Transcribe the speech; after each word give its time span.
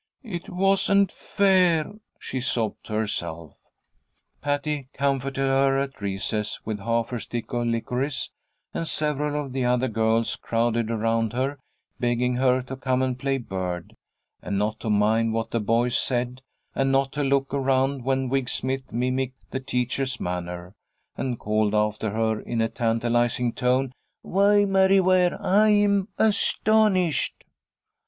"It 0.23 0.49
wasn't 0.49 1.11
fair," 1.11 1.93
she 2.17 2.41
sobbed 2.41 2.85
to 2.87 2.93
herself. 2.93 3.53
Patty 4.41 4.89
comforted 4.93 5.45
her 5.45 5.77
at 5.77 6.01
recess 6.01 6.65
with 6.65 6.79
half 6.79 7.09
her 7.09 7.19
stick 7.19 7.53
of 7.53 7.67
licorice, 7.67 8.31
and 8.73 8.87
several 8.87 9.39
of 9.39 9.53
the 9.53 9.63
other 9.63 9.87
girls 9.87 10.37
crowded 10.37 10.89
around 10.89 11.33
her, 11.33 11.59
begging 11.99 12.37
her 12.37 12.63
to 12.63 12.75
come 12.75 13.03
and 13.03 13.19
play 13.19 13.37
Bird, 13.37 13.93
and 14.41 14.57
not 14.57 14.79
to 14.79 14.89
mind 14.89 15.33
what 15.33 15.51
the 15.51 15.59
boys 15.59 15.99
said, 15.99 16.41
and 16.73 16.91
not 16.91 17.11
to 17.11 17.23
look 17.23 17.53
around 17.53 18.03
when 18.03 18.27
Wig 18.27 18.49
Smith 18.49 18.91
mimicked 18.91 19.51
the 19.51 19.59
teacher's 19.59 20.19
manner, 20.19 20.73
and 21.15 21.37
called 21.37 21.75
after 21.75 22.09
her 22.09 22.39
in 22.39 22.59
a 22.59 22.69
tantalizing 22.69 23.53
tone, 23.53 23.91
"Why, 24.23 24.65
Mary 24.65 24.99
Ware! 24.99 25.37
I'm 25.39 26.07
astonished!" 26.17 27.43